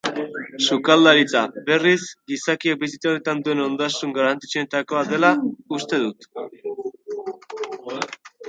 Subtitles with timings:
[0.67, 1.99] Sukaldaritza, berriz,
[2.31, 5.33] gizakiak bizitza honetan duen ondasun garrantzitsuenetakoa dela
[5.81, 6.29] uste dut.